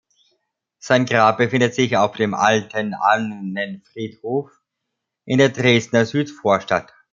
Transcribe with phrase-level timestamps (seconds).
[0.79, 4.49] Sein Grab befindet sich auf dem Alten Annenfriedhof
[5.25, 6.91] in der Dresdner Südvorstadt.